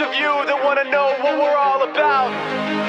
[0.00, 2.32] of you that wanna know what we're all about.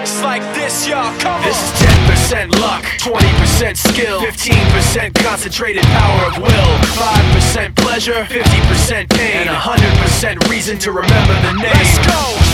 [0.01, 1.11] It's like this, y'all.
[1.19, 1.75] Come This on.
[1.75, 9.49] is 10% luck, 20% skill, 15% concentrated power of will, 5% pleasure, 50% pain, and
[9.49, 11.73] 100% reason to remember the name.
[11.75, 12.50] Let's go.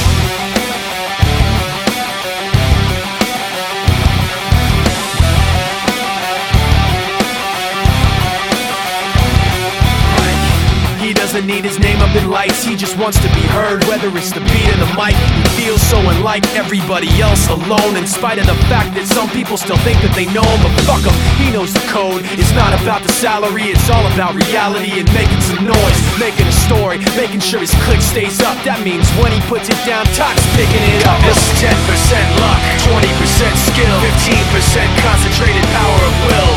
[11.37, 13.85] Doesn't need his name up in lights, he just wants to be heard.
[13.85, 17.93] Whether it's the beat or the mic, he feels so unlike everybody else alone.
[17.93, 20.73] In spite of the fact that some people still think that they know him, but
[20.89, 22.25] fuck him, he knows the code.
[22.41, 26.55] It's not about the salary, it's all about reality and making some noise, making a
[26.65, 28.57] story, making sure his click stays up.
[28.65, 31.21] That means when he puts it down, Talk's picking it up.
[31.21, 31.69] This is 10%
[32.41, 32.97] luck, 20%
[33.69, 33.93] skill,
[34.25, 36.53] 15% concentrated power of will,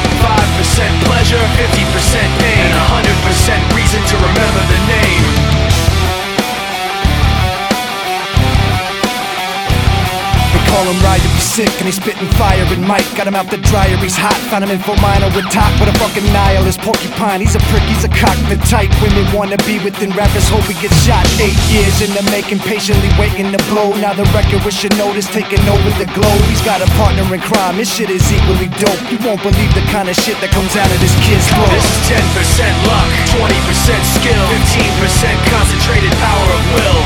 [10.90, 13.94] Him Ryder, he's sick and he's spitting fire and Mike got him out the dryer,
[14.02, 14.34] he's hot.
[14.50, 17.38] Found him in full minor with top, but a fucking nihilist porcupine.
[17.38, 20.50] He's a prick, he's a cock, the type women wanna be within rappers.
[20.50, 21.22] Hope he gets shot.
[21.38, 23.94] Eight years in the making, patiently waiting to blow.
[24.02, 26.42] Now the record with notice taking over the globe.
[26.50, 28.98] He's got a partner in crime, his shit is equally dope.
[29.14, 31.70] You won't believe the kind of shit that comes out of this kid's throat.
[31.70, 36.99] This is 10% luck, 20% skill, 15% concentrated power of will,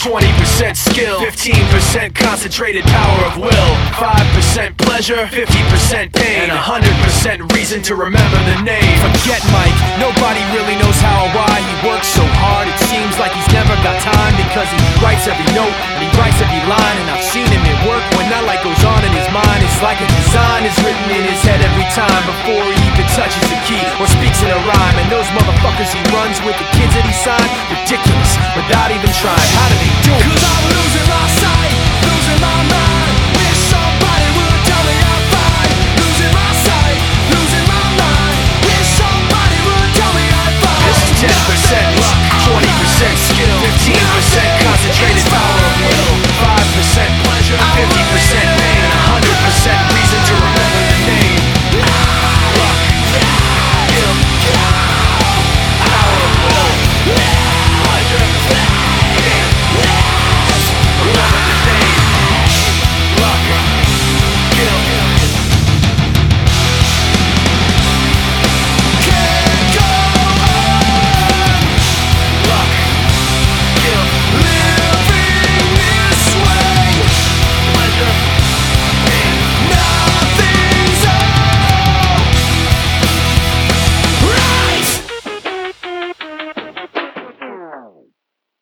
[0.00, 0.24] 20%
[0.80, 8.40] skill, 15% concentrated power of will, 5% pleasure, 50% pain, and 100% reason to remember
[8.48, 8.96] the name.
[9.12, 12.64] Forget Mike, nobody really knows how or why he works so hard.
[12.64, 16.40] It seems like he's never got time because he writes every note and he writes
[16.40, 16.96] every line.
[17.04, 19.60] And I've seen him at work when that light goes on in his mind.
[19.60, 23.44] It's like a design is written in his head every time before he even touches
[23.52, 24.96] a key or speaks in a rhyme.
[24.96, 28.32] And those motherfuckers he runs with, the kids that he signed, ridiculous.